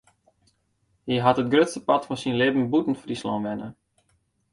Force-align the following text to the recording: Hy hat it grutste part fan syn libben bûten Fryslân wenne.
Hy 1.07 1.15
hat 1.25 1.41
it 1.41 1.51
grutste 1.53 1.81
part 1.87 2.03
fan 2.07 2.19
syn 2.21 2.39
libben 2.39 2.69
bûten 2.71 2.99
Fryslân 3.01 3.43
wenne. 3.45 3.69